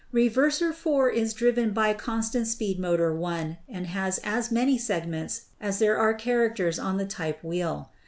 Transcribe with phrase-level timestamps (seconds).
[0.11, 5.41] Re verser 4 is driven by constant speed motor 1 and has as many segments
[5.61, 7.91] as there are characters on the type wheel.